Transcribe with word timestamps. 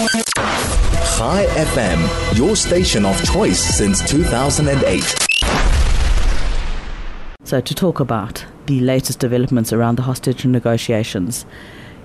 Chai 0.00 1.44
FM, 1.56 2.38
your 2.38 2.56
station 2.56 3.04
of 3.04 3.22
choice 3.22 3.60
since 3.60 4.00
2008. 4.08 5.02
So, 7.44 7.60
to 7.60 7.74
talk 7.74 8.00
about 8.00 8.46
the 8.64 8.80
latest 8.80 9.18
developments 9.18 9.74
around 9.74 9.96
the 9.96 10.02
hostage 10.02 10.46
negotiations 10.46 11.44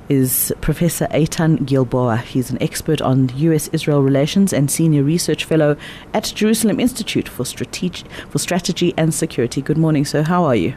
is 0.10 0.52
Professor 0.60 1.08
Eytan 1.08 1.66
Gilboa. 1.66 2.18
He's 2.18 2.52
an 2.52 2.62
expert 2.62 3.02
on 3.02 3.32
U.S. 3.38 3.70
Israel 3.72 4.04
relations 4.04 4.52
and 4.52 4.70
senior 4.70 5.04
research 5.04 5.46
fellow 5.46 5.78
at 6.14 6.34
Jerusalem 6.36 6.82
Institute 6.82 7.30
for, 7.30 7.44
Strateg- 7.44 8.06
for 8.30 8.40
Strategy 8.40 8.94
and 8.98 9.14
Security. 9.14 9.62
Good 9.62 9.78
morning, 9.78 10.04
sir. 10.04 10.24
How 10.24 10.44
are 10.44 10.56
you? 10.56 10.76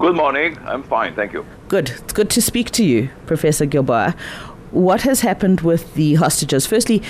Good 0.00 0.16
morning. 0.16 0.58
I'm 0.64 0.82
fine, 0.82 1.14
thank 1.14 1.32
you. 1.32 1.46
Good. 1.68 1.90
It's 1.90 2.12
good 2.12 2.30
to 2.30 2.42
speak 2.42 2.72
to 2.72 2.84
you, 2.84 3.10
Professor 3.26 3.64
Gilboa 3.64 4.16
what 4.70 5.02
has 5.02 5.20
happened 5.20 5.60
with 5.60 5.94
the 5.94 6.14
hostages? 6.14 6.66
Firstly, 6.66 7.02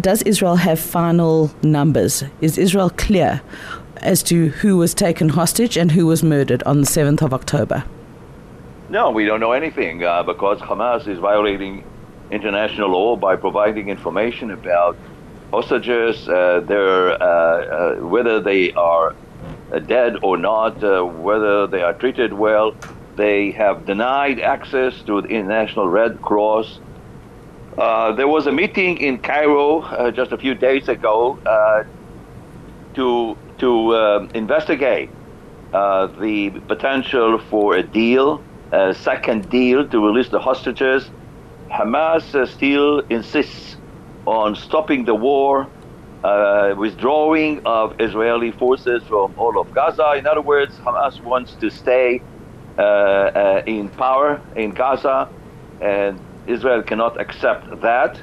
does 0.00 0.22
Israel 0.22 0.56
have 0.56 0.80
final 0.80 1.50
numbers? 1.62 2.24
Is 2.40 2.58
Israel 2.58 2.90
clear 2.90 3.40
as 3.98 4.22
to 4.24 4.48
who 4.48 4.76
was 4.76 4.94
taken 4.94 5.30
hostage 5.30 5.76
and 5.76 5.92
who 5.92 6.06
was 6.06 6.22
murdered 6.22 6.62
on 6.64 6.80
the 6.80 6.86
7th 6.86 7.22
of 7.22 7.32
October? 7.32 7.84
No, 8.88 9.10
we 9.10 9.24
don't 9.24 9.40
know 9.40 9.52
anything 9.52 10.04
uh, 10.04 10.22
because 10.22 10.60
Hamas 10.60 11.08
is 11.08 11.18
violating 11.18 11.84
international 12.30 12.90
law 12.90 13.16
by 13.16 13.36
providing 13.36 13.88
information 13.88 14.50
about 14.50 14.96
hostages, 15.50 16.28
uh, 16.28 16.60
their, 16.60 17.20
uh, 17.22 17.26
uh 17.26 17.94
whether 17.96 18.40
they 18.40 18.72
are 18.72 19.14
uh, 19.72 19.78
dead 19.80 20.16
or 20.22 20.36
not, 20.36 20.82
uh, 20.84 21.02
whether 21.02 21.66
they 21.66 21.82
are 21.82 21.94
treated 21.94 22.32
well. 22.32 22.74
They 23.16 23.52
have 23.52 23.84
denied 23.86 24.40
access 24.40 25.02
to 25.04 25.22
the 25.22 25.28
International 25.28 25.88
Red 25.88 26.20
Cross. 26.20 26.80
Uh, 27.78 28.12
there 28.12 28.28
was 28.28 28.46
a 28.46 28.52
meeting 28.52 28.98
in 28.98 29.20
Cairo 29.20 29.80
uh, 29.82 30.10
just 30.10 30.32
a 30.32 30.38
few 30.38 30.54
days 30.54 30.88
ago 30.88 31.40
uh, 31.46 31.84
to 32.94 33.38
to 33.58 33.96
um, 33.96 34.30
investigate 34.34 35.14
uh, 35.72 36.08
the 36.08 36.50
potential 36.68 37.38
for 37.38 37.74
a 37.76 37.82
deal, 37.82 38.46
a 38.72 38.94
second 38.94 39.48
deal 39.48 39.88
to 39.88 40.04
release 40.06 40.30
the 40.30 40.40
hostages. 40.40 41.10
Hamas 41.70 42.34
uh, 42.34 42.46
still 42.46 43.00
insists 43.10 43.76
on 44.26 44.54
stopping 44.56 45.04
the 45.04 45.14
war, 45.14 45.70
uh, 46.22 46.74
withdrawing 46.76 47.60
of 47.64 47.94
Israeli 47.98 48.52
forces 48.52 49.04
from 49.06 49.34
all 49.36 49.58
of 49.60 49.70
Gaza. 49.72 50.12
In 50.18 50.26
other 50.26 50.42
words, 50.42 50.78
Hamas 50.84 51.22
wants 51.22 51.56
to 51.56 51.70
stay 51.70 52.20
uh, 52.20 52.22
uh, 52.22 52.35
in 53.66 53.90
power 53.90 54.42
in 54.54 54.72
Gaza, 54.72 55.30
and 55.80 56.20
Israel 56.46 56.82
cannot 56.82 57.20
accept 57.20 57.64
that. 57.82 58.22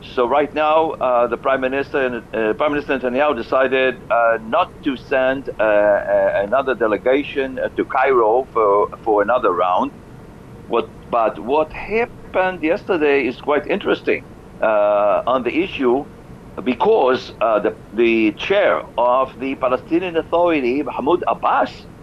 So 0.00 0.28
right 0.28 0.52
now, 0.54 0.90
uh, 0.92 1.26
the 1.26 1.36
Prime 1.38 1.60
Minister, 1.60 2.22
uh, 2.32 2.54
Prime 2.54 2.72
Minister 2.72 2.98
Netanyahu, 2.98 3.36
decided 3.36 3.94
uh, 4.10 4.38
not 4.40 4.68
to 4.84 4.96
send 4.96 5.50
uh, 5.58 5.98
another 6.46 6.74
delegation 6.76 7.58
to 7.76 7.84
Cairo 7.86 8.44
for 8.52 8.88
for 9.04 9.22
another 9.22 9.52
round. 9.52 9.92
What, 10.66 10.86
but 11.10 11.38
what 11.38 11.72
happened 11.72 12.62
yesterday 12.62 13.26
is 13.26 13.40
quite 13.40 13.66
interesting 13.66 14.24
on 14.60 15.42
the 15.42 15.62
issue, 15.62 16.06
because 16.62 17.32
the 17.40 17.76
the 17.92 18.32
chair 18.34 18.82
of 18.96 19.32
the 19.38 19.56
Palestinian 19.56 20.16
Authority, 20.16 20.82
Mahmoud 20.82 21.24
Abbas, 21.26 21.72
uh, 21.72 21.80
uh, 21.80 21.97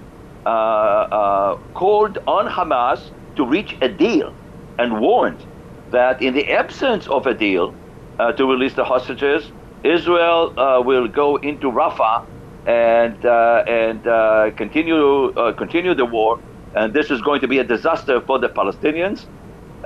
called 0.46 2.18
on 2.28 2.48
Hamas 2.48 3.12
to 3.36 3.46
reach 3.46 3.76
a 3.82 3.90
deal 3.90 4.38
and 4.78 5.00
warned 5.00 5.46
that 5.88 6.22
in 6.22 6.34
the 6.34 6.50
absence 6.52 7.08
of 7.08 7.26
a 7.28 7.34
deal 7.34 7.78
uh, 8.20 8.32
to 8.34 8.46
release 8.46 8.76
the 8.76 8.84
hostages, 8.86 9.52
Israel 9.84 10.54
will 10.86 11.08
go 11.08 11.38
into 11.38 11.72
Rafah 11.72 12.24
and 12.66 13.18
and 13.26 14.04
continue 14.58 15.32
continue 15.58 15.94
the 15.96 16.06
war, 16.06 16.40
and 16.74 16.94
this 16.94 17.12
is 17.12 17.22
going 17.22 17.42
to 17.42 17.48
be 17.48 17.60
a 17.60 17.64
disaster 17.64 18.22
for 18.22 18.40
the 18.40 18.50
Palestinians. 18.50 19.28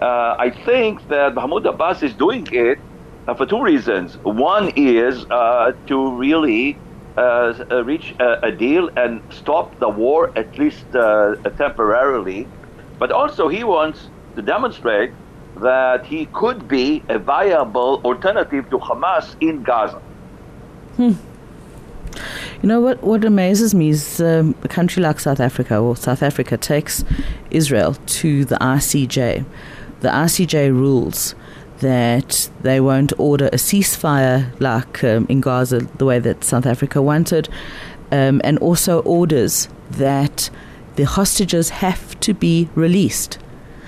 Uh, 0.02 0.36
I 0.40 0.52
think 0.66 1.08
that 1.08 1.36
Mahmoud 1.36 1.66
Abbas 1.66 2.04
is 2.04 2.16
doing 2.16 2.48
it 2.52 2.80
uh, 3.28 3.36
for 3.36 3.46
two 3.46 3.62
reasons. 3.62 4.18
One 4.24 4.70
is 4.76 5.26
uh, 5.30 5.74
to 5.88 6.16
really 6.18 6.82
uh, 7.18 7.66
uh, 7.72 7.84
reach 7.84 8.16
a, 8.20 8.48
a, 8.48 8.52
deal 8.52 8.90
and 8.96 9.22
stop 9.30 9.78
the 9.80 9.90
war, 9.90 10.32
at 10.36 10.58
least 10.58 10.86
uh, 10.96 11.36
temporarily. 11.58 12.48
But 12.98 13.12
also, 13.12 13.48
he 13.48 13.64
wants 13.64 14.10
to 14.36 14.42
demonstrate 14.42 15.12
that 15.58 16.06
he 16.06 16.28
could 16.28 16.68
be 16.68 17.04
a 17.10 17.20
viable 17.20 18.02
alternative 18.06 18.70
to 18.70 18.78
Hamas 18.78 19.36
in 19.42 19.64
Gaza. 19.64 20.02
Hmm. 20.96 21.14
You 22.62 22.68
know 22.68 22.82
what? 22.82 23.02
What 23.04 23.24
amazes 23.24 23.74
me 23.74 23.90
is 23.90 24.20
um, 24.20 24.56
a 24.64 24.68
country 24.68 25.02
like 25.02 25.20
South 25.20 25.40
Africa, 25.40 25.78
or 25.78 25.96
South 25.96 26.22
Africa 26.22 26.58
takes 26.58 27.06
Israel 27.52 27.96
to 28.20 28.46
the 28.46 28.56
ICJ. 28.56 29.46
The 30.02 30.10
ICJ 30.10 30.72
rules 30.72 31.36
that 31.80 32.50
they 32.62 32.80
won't 32.80 33.14
order 33.18 33.48
a 33.48 33.58
ceasefire 33.58 34.52
like 34.60 35.04
um, 35.04 35.26
in 35.30 35.42
Gaza, 35.42 35.80
the 35.80 36.06
way 36.06 36.20
that 36.20 36.44
South 36.44 36.66
Africa 36.66 37.02
wanted, 37.02 37.50
um, 38.12 38.42
and 38.44 38.58
also 38.60 39.02
orders 39.02 39.70
that 39.92 40.50
the 40.96 41.04
hostages 41.04 41.70
have 41.70 42.20
to 42.20 42.34
be 42.34 42.70
released. 42.76 43.40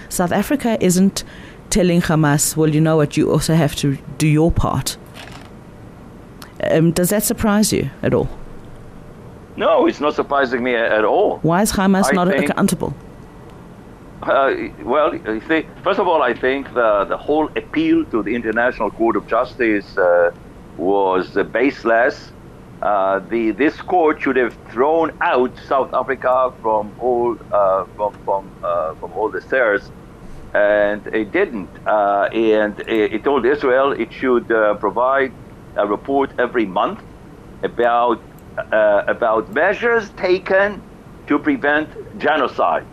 South 0.09 0.31
Africa 0.31 0.77
isn't 0.81 1.23
telling 1.69 2.01
Hamas, 2.01 2.55
well, 2.55 2.69
you 2.69 2.81
know 2.81 2.97
what, 2.97 3.17
you 3.17 3.31
also 3.31 3.55
have 3.55 3.75
to 3.77 3.97
do 4.17 4.27
your 4.27 4.51
part. 4.51 4.97
Um, 6.69 6.91
does 6.91 7.09
that 7.09 7.23
surprise 7.23 7.73
you 7.73 7.89
at 8.03 8.13
all? 8.13 8.29
No, 9.57 9.85
it's 9.87 9.99
not 9.99 10.13
surprising 10.15 10.63
me 10.63 10.75
at 10.75 11.03
all. 11.03 11.39
Why 11.39 11.61
is 11.61 11.71
Hamas 11.71 12.09
I 12.11 12.11
not 12.13 12.27
accountable? 12.27 12.93
Uh, 14.21 14.69
well, 14.83 15.15
you 15.15 15.41
see, 15.47 15.65
first 15.83 15.99
of 15.99 16.07
all, 16.07 16.21
I 16.21 16.33
think 16.35 16.71
the, 16.75 17.05
the 17.05 17.17
whole 17.17 17.47
appeal 17.55 18.05
to 18.05 18.21
the 18.21 18.35
International 18.35 18.91
Court 18.91 19.15
of 19.15 19.25
Justice 19.25 19.97
uh, 19.97 20.31
was 20.77 21.35
uh, 21.35 21.43
baseless. 21.43 22.31
Uh, 22.83 23.19
the, 23.19 23.49
this 23.51 23.81
court 23.81 24.21
should 24.21 24.35
have 24.35 24.55
thrown 24.69 25.11
out 25.21 25.51
South 25.67 25.91
Africa 25.93 26.53
from 26.61 26.93
all 26.99 27.35
uh, 27.51 27.85
from 27.95 28.13
from, 28.23 28.51
uh, 28.63 28.93
from 28.95 29.11
all 29.13 29.29
the 29.29 29.41
stairs, 29.41 29.89
and 30.53 31.05
it 31.07 31.31
didn't. 31.31 31.69
and 31.87 32.79
it, 32.81 33.13
it, 33.13 33.23
told 33.23 33.45
Israel 33.45 33.91
it 33.91 34.13
should 34.13 34.47
provide 34.79 35.31
a 35.75 35.87
report 35.87 36.31
every 36.37 36.65
month 36.65 37.01
about 37.63 38.21
about 38.67 39.51
measures 39.53 40.09
taken 40.11 40.81
to 41.27 41.39
prevent 41.39 41.89
genocide 42.19 42.85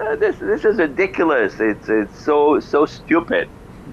uh, 0.00 0.16
this 0.16 0.38
this 0.38 0.64
is 0.64 0.78
ridiculous. 0.78 1.54
It's 1.60 1.88
it's 1.88 2.22
so 2.22 2.60
so 2.60 2.86
stupid. 2.86 3.48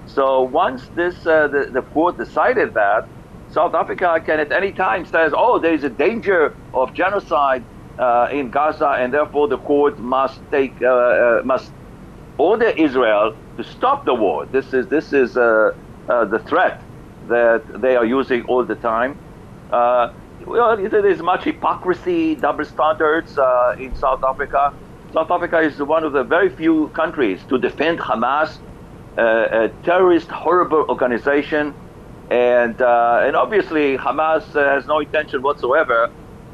So 0.06 0.42
once 0.42 0.90
this 0.94 1.26
uh, 1.26 1.48
the 1.48 1.70
the 1.72 1.82
court 1.82 2.18
decided 2.18 2.74
that 2.74 3.04
South 3.48 3.74
Africa 3.74 4.20
can 4.24 4.40
at 4.40 4.52
any 4.52 4.72
time 4.72 5.04
says, 5.04 5.32
oh, 5.36 5.58
there 5.60 5.74
is 5.74 5.84
a 5.84 5.90
danger 5.90 6.56
of 6.72 6.92
genocide 6.94 7.66
uh, 7.98 8.28
in 8.32 8.50
Gaza, 8.50 8.88
and 8.98 9.14
therefore 9.14 9.48
the 9.48 9.58
court 9.58 9.98
must 9.98 10.42
take 10.50 10.76
uh, 10.82 10.88
uh, 10.88 11.42
must 11.44 11.72
order 12.38 12.70
Israel 12.76 13.34
to 13.56 13.64
stop 13.64 14.04
the 14.04 14.14
war. 14.14 14.46
This 14.46 14.72
is 14.72 14.88
this 14.88 15.12
is 15.12 15.36
uh, 15.36 15.70
the 16.08 16.42
threat 16.46 16.82
that 17.28 17.62
they 17.80 17.96
are 17.96 18.04
using 18.04 18.42
all 18.44 18.66
the 18.66 18.76
time. 18.76 19.20
well, 19.70 20.76
there 20.76 21.06
is 21.06 21.22
much 21.22 21.44
hypocrisy, 21.44 22.36
double 22.36 22.64
standards 22.64 23.38
in 23.78 23.94
South 23.94 24.22
Africa. 24.28 24.72
South 25.14 25.30
Africa 25.30 25.60
is 25.60 25.78
one 25.80 26.02
of 26.04 26.12
the 26.12 26.24
very 26.24 26.50
few 26.50 26.88
countries 26.90 27.44
to 27.46 27.56
defend 27.58 28.00
Hamas, 28.00 28.58
uh, 29.16 29.22
a 29.22 29.68
terrorist, 29.84 30.28
horrible 30.30 30.84
organization. 30.88 31.76
And, 32.30 32.80
uh, 32.82 33.22
and 33.24 33.36
obviously, 33.36 33.96
Hamas 33.96 34.52
has 34.54 34.86
no 34.86 34.98
intention 35.00 35.42
whatsoever 35.42 36.08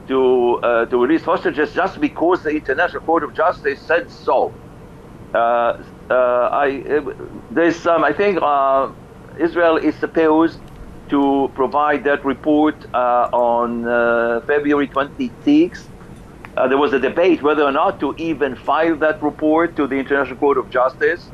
to, 0.09 0.61
uh, 0.63 0.87
to 0.87 0.99
release 0.99 1.25
hostages 1.25 1.73
just 1.73 2.01
because 2.01 2.43
the 2.43 2.51
International 2.51 3.03
Court 3.03 3.25
of 3.25 3.35
Justice 3.35 3.81
said 3.81 4.11
so. 4.11 4.55
Uh, 5.35 5.83
uh, 6.11 6.49
I, 6.53 6.83
there's 7.51 7.81
some, 7.81 8.05
I 8.05 8.13
think 8.13 8.39
Israel 9.39 9.79
is 9.79 9.99
supposed 9.99 10.61
to 11.09 11.51
provide 11.55 12.05
that 12.05 12.25
report 12.25 12.85
on 12.95 13.85
February 14.47 14.89
26th. 14.89 15.90
Uh, 16.61 16.69
there 16.69 16.79
was 16.79 16.93
a 16.93 17.01
debate 17.01 17.43
whether 17.43 17.65
or 17.65 17.73
not 17.73 18.01
to 18.01 18.15
even 18.19 18.55
file 18.57 18.97
that 18.99 19.23
report 19.23 19.77
to 19.77 19.89
the 19.89 19.97
International 19.97 20.37
Court 20.37 20.59
of 20.59 20.71
Justice, 20.71 21.33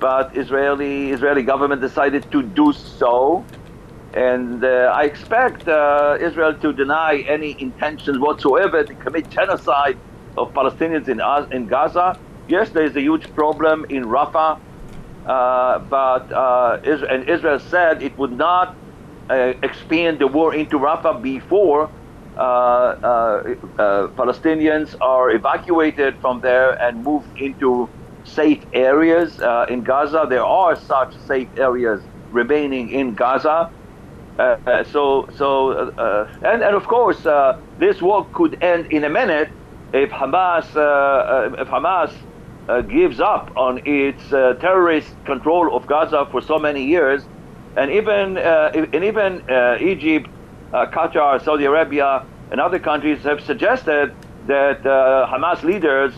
but 0.00 0.36
Israeli 0.36 1.10
Israeli 1.12 1.44
government 1.44 1.80
decided 1.80 2.30
to 2.32 2.42
do 2.42 2.72
so, 2.72 3.50
and 4.14 4.64
uh, 4.64 4.92
I 4.94 5.04
expect 5.04 5.68
uh, 5.68 6.18
Israel 6.20 6.54
to 6.56 6.72
deny 6.72 7.24
any 7.28 7.56
intentions 7.62 8.18
whatsoever 8.18 8.84
to 8.84 8.94
commit 8.96 9.30
genocide 9.30 9.98
of 10.36 10.54
Palestinians 10.54 11.08
in 11.08 11.20
in 11.56 11.68
Gaza. 11.68 12.18
Yes, 12.48 12.70
there 12.70 12.84
is 12.84 12.96
a 12.96 13.02
huge 13.02 13.34
problem 13.34 13.86
in 13.90 14.04
Rafah. 14.06 14.60
uh, 15.26 15.78
but 15.80 16.32
uh, 16.32 16.78
Israel, 16.84 17.10
and 17.14 17.28
Israel 17.28 17.60
said 17.60 18.02
it 18.02 18.18
would 18.18 18.32
not 18.32 18.76
uh, 19.30 19.54
expand 19.62 20.18
the 20.20 20.26
war 20.28 20.54
into 20.54 20.78
Rafah 20.78 21.22
before 21.22 21.82
uh, 21.84 21.88
uh, 21.88 22.03
Uh, 22.36 22.40
uh, 22.40 23.54
uh, 23.78 24.08
Palestinians 24.16 24.96
are 25.00 25.30
evacuated 25.30 26.18
from 26.20 26.40
there 26.40 26.72
and 26.82 27.04
moved 27.04 27.28
into 27.38 27.88
safe 28.24 28.64
areas 28.72 29.38
in 29.68 29.82
Gaza. 29.84 30.26
There 30.28 30.44
are 30.44 30.74
such 30.74 31.16
safe 31.26 31.48
areas 31.56 32.02
remaining 32.32 32.90
in 32.90 33.14
Gaza. 33.14 33.70
Uh, 34.38 34.82
so, 34.84 35.28
so, 35.36 35.70
uh, 35.70 36.26
and, 36.42 36.62
and 36.62 36.74
of 36.74 36.86
course, 36.88 37.24
uh, 37.24 37.56
this 37.78 38.02
war 38.02 38.26
could 38.32 38.60
end 38.62 38.86
in 38.90 39.04
a 39.04 39.08
minute 39.10 39.48
if 39.92 40.10
Hamas, 40.10 40.66
if 41.60 41.68
Hamas 41.68 42.12
gives 42.88 43.20
up 43.20 43.52
on 43.56 43.80
its 43.84 44.28
terrorist 44.30 45.14
control 45.24 45.76
of 45.76 45.86
Gaza 45.86 46.26
for 46.32 46.40
so 46.40 46.58
many 46.58 46.84
years, 46.84 47.22
and 47.76 47.92
even, 47.92 48.38
and 48.38 49.04
even 49.04 49.44
Egypt, 49.80 50.28
Uh, 50.74 50.86
Qatar, 50.86 51.40
Saudi 51.40 51.66
Arabia, 51.66 52.26
and 52.50 52.60
other 52.60 52.80
countries 52.80 53.22
have 53.22 53.40
suggested 53.40 54.12
that 54.48 54.84
uh, 54.84 55.24
Hamas 55.30 55.62
leaders 55.62 56.12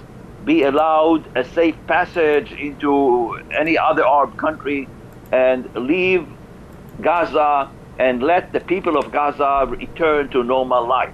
be 0.47 0.62
allowed 0.62 1.23
a 1.37 1.44
safe 1.44 1.76
passage 1.87 2.53
into 2.53 3.38
any 3.50 3.76
other 3.76 4.03
Arab 4.03 4.35
country 4.38 4.88
and 5.31 5.69
leave 5.75 6.26
Gaza 7.03 7.70
and 7.99 8.23
let 8.23 8.55
the 8.55 8.61
people 8.61 8.97
of 8.97 9.12
Gaza 9.12 9.67
return 9.69 10.31
to 10.31 10.43
normal 10.43 10.87
life. 10.87 11.12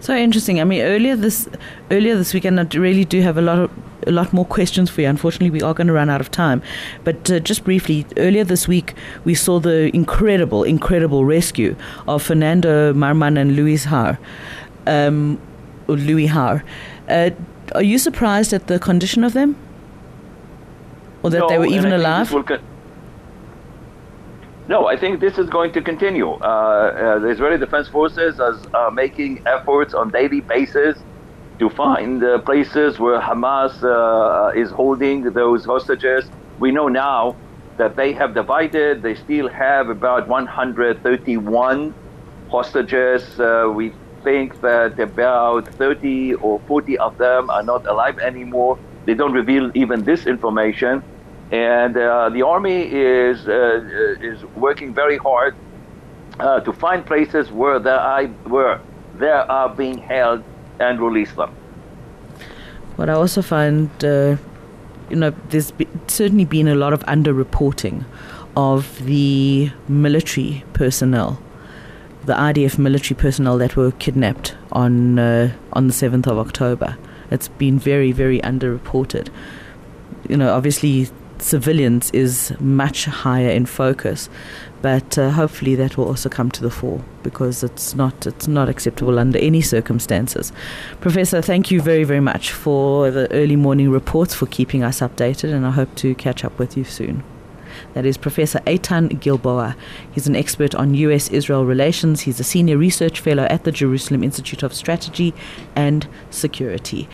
So 0.00 0.16
interesting. 0.16 0.60
I 0.60 0.64
mean, 0.64 0.82
earlier 0.82 1.14
this 1.14 1.48
earlier 1.92 2.16
this 2.16 2.34
weekend, 2.34 2.58
I 2.58 2.66
really 2.76 3.04
do 3.04 3.20
have 3.20 3.38
a 3.38 3.42
lot 3.42 3.60
of 3.60 3.70
a 4.06 4.10
lot 4.10 4.32
more 4.32 4.44
questions 4.44 4.90
for 4.90 5.00
you. 5.00 5.08
Unfortunately, 5.08 5.50
we 5.50 5.62
are 5.62 5.74
going 5.74 5.86
to 5.86 5.92
run 5.92 6.10
out 6.10 6.20
of 6.20 6.30
time. 6.30 6.62
But 7.04 7.30
uh, 7.30 7.40
just 7.40 7.64
briefly, 7.64 8.06
earlier 8.16 8.44
this 8.44 8.68
week, 8.68 8.94
we 9.24 9.34
saw 9.34 9.60
the 9.60 9.94
incredible, 9.94 10.64
incredible 10.64 11.24
rescue 11.24 11.76
of 12.06 12.22
Fernando 12.22 12.92
Marman 12.92 13.36
and 13.36 13.56
Louis 13.56 13.84
Har, 13.84 14.18
um, 14.86 15.40
Louis 15.86 16.26
Har. 16.26 16.64
Uh, 17.08 17.30
are 17.74 17.82
you 17.82 17.98
surprised 17.98 18.52
at 18.52 18.66
the 18.66 18.78
condition 18.78 19.24
of 19.24 19.32
them, 19.32 19.56
or 21.22 21.30
that 21.30 21.40
no, 21.40 21.48
they 21.48 21.58
were 21.58 21.66
even 21.66 21.92
alive? 21.92 22.32
No, 24.68 24.86
I 24.86 24.98
think 24.98 25.20
this 25.20 25.38
is 25.38 25.48
going 25.48 25.72
to 25.72 25.80
continue. 25.80 26.28
Uh, 26.28 26.36
uh, 26.36 27.18
the 27.20 27.28
Israeli 27.28 27.56
Defense 27.56 27.88
Forces 27.88 28.38
are 28.38 28.58
uh, 28.74 28.90
making 28.90 29.42
efforts 29.46 29.94
on 29.94 30.10
daily 30.10 30.42
basis 30.42 30.98
to 31.58 31.68
find 31.70 32.22
uh, 32.22 32.40
places 32.40 32.98
where 32.98 33.20
Hamas 33.20 33.82
uh, 33.82 34.50
is 34.58 34.70
holding 34.70 35.22
those 35.32 35.64
hostages. 35.64 36.30
We 36.58 36.72
know 36.72 36.88
now 36.88 37.38
that 37.78 37.96
they 37.96 38.12
have 38.12 38.34
divided. 38.34 39.02
They 39.02 39.14
still 39.14 39.48
have 39.48 39.88
about 39.88 40.28
131 40.28 41.94
hostages. 42.50 43.38
Uh, 43.38 43.70
we 43.74 43.94
think 44.24 44.60
that 44.60 44.98
about 44.98 45.68
30 45.78 46.34
or 46.34 46.60
40 46.66 46.98
of 46.98 47.16
them 47.18 47.50
are 47.50 47.62
not 47.62 47.82
alive 47.88 48.18
anymore. 48.24 48.78
They 49.06 49.14
don't 49.14 49.32
reveal 49.32 49.70
even 49.74 50.04
this 50.04 50.26
information 50.26 51.02
and 51.50 51.96
uh, 51.96 52.28
the 52.30 52.42
army 52.42 52.82
is 52.92 53.46
uh, 53.48 53.80
is 54.20 54.44
working 54.54 54.94
very 54.94 55.18
hard 55.18 55.54
uh, 56.40 56.60
to 56.60 56.72
find 56.72 57.04
places 57.06 57.50
where 57.50 57.78
they 57.80 57.90
are, 57.90 58.24
where 58.44 58.80
they 59.12 59.28
are 59.30 59.74
being 59.74 59.98
held 59.98 60.44
and 60.80 61.00
release 61.00 61.32
them. 61.32 61.50
What 62.96 63.08
I 63.08 63.12
also 63.12 63.42
find, 63.42 63.90
uh, 64.04 64.36
you 65.08 65.16
know, 65.16 65.30
there's 65.50 65.70
be- 65.70 65.88
certainly 66.06 66.44
been 66.44 66.68
a 66.68 66.74
lot 66.74 66.92
of 66.92 67.00
underreporting 67.06 68.04
of 68.56 69.04
the 69.04 69.70
military 69.88 70.64
personnel, 70.72 71.40
the 72.24 72.34
IDF 72.34 72.78
military 72.78 73.16
personnel 73.16 73.56
that 73.58 73.76
were 73.76 73.92
kidnapped 73.92 74.56
on 74.72 75.18
uh, 75.18 75.52
on 75.72 75.86
the 75.86 75.92
seventh 75.92 76.26
of 76.26 76.38
October. 76.38 76.96
It's 77.30 77.48
been 77.48 77.78
very, 77.78 78.10
very 78.10 78.40
underreported. 78.40 79.28
You 80.28 80.36
know, 80.36 80.52
obviously 80.54 81.08
civilians 81.42 82.10
is 82.12 82.52
much 82.60 83.04
higher 83.04 83.50
in 83.50 83.66
focus. 83.66 84.28
But 84.80 85.18
uh, 85.18 85.30
hopefully 85.30 85.74
that 85.74 85.96
will 85.96 86.06
also 86.06 86.28
come 86.28 86.50
to 86.52 86.62
the 86.62 86.70
fore 86.70 87.02
because 87.22 87.64
it's 87.64 87.94
not 87.94 88.26
it's 88.26 88.46
not 88.46 88.68
acceptable 88.68 89.18
under 89.18 89.38
any 89.38 89.60
circumstances. 89.60 90.52
Professor, 91.00 91.42
thank 91.42 91.70
you 91.70 91.80
very 91.80 92.04
very 92.04 92.20
much 92.20 92.52
for 92.52 93.10
the 93.10 93.30
early 93.32 93.56
morning 93.56 93.90
reports 93.90 94.34
for 94.34 94.46
keeping 94.46 94.82
us 94.84 95.00
updated, 95.00 95.52
and 95.52 95.66
I 95.66 95.70
hope 95.70 95.94
to 95.96 96.14
catch 96.14 96.44
up 96.44 96.58
with 96.58 96.76
you 96.76 96.84
soon. 96.84 97.24
That 97.94 98.06
is 98.06 98.16
Professor 98.16 98.60
Eytan 98.60 99.20
Gilboa. 99.20 99.76
He's 100.10 100.26
an 100.26 100.36
expert 100.36 100.74
on 100.74 100.94
U.S. 100.94 101.28
Israel 101.28 101.64
relations. 101.64 102.22
He's 102.22 102.40
a 102.40 102.44
senior 102.44 102.76
research 102.76 103.20
fellow 103.20 103.44
at 103.44 103.64
the 103.64 103.72
Jerusalem 103.72 104.24
Institute 104.24 104.62
of 104.62 104.74
Strategy 104.74 105.32
and 105.76 106.08
Security. 106.30 107.06